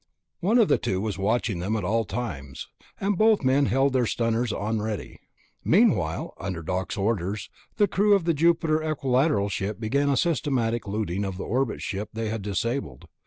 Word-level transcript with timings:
One 0.39 0.57
of 0.57 0.67
the 0.67 0.79
two 0.79 0.99
was 0.99 1.19
watching 1.19 1.59
them 1.59 1.75
at 1.75 1.83
all 1.83 2.05
times, 2.05 2.67
and 2.99 3.15
both 3.19 3.43
men 3.43 3.67
held 3.67 3.93
their 3.93 4.07
stunners 4.07 4.51
on 4.51 4.81
ready. 4.81 5.19
Meanwhile, 5.63 6.33
under 6.39 6.63
Doc's 6.63 6.97
orders, 6.97 7.51
the 7.77 7.87
crew 7.87 8.15
of 8.15 8.23
the 8.23 8.33
Jupiter 8.33 8.81
Equilateral 8.81 9.49
ship 9.49 9.79
began 9.79 10.09
a 10.09 10.17
systematic 10.17 10.87
looting 10.87 11.23
of 11.23 11.37
the 11.37 11.43
orbit 11.45 11.83
ship 11.83 12.09
they 12.13 12.29
had 12.29 12.41
disabled. 12.41 13.05